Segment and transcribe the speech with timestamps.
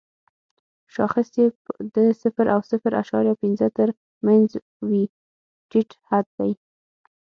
[0.95, 1.45] شاخص یې
[1.95, 3.87] د صفر او صفر اعشاریه پنځه تر
[4.25, 4.49] مینځ
[4.87, 5.03] وي
[5.69, 6.51] ټیټ حد دی.